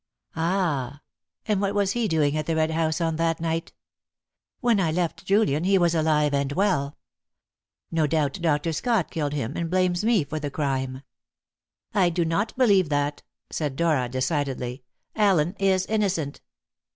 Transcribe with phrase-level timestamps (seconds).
[0.35, 1.01] "Ah!
[1.47, 3.71] And what was he doing at the Red House on that night?
[4.59, 6.97] When I left Julian, he was alive and well.
[7.91, 8.73] No doubt Dr.
[8.73, 11.03] Scott killed him, and blames me for the crime."
[11.93, 14.81] "I do not believe that," said Dora decidedly.
[15.15, 16.41] "Allen is innocent."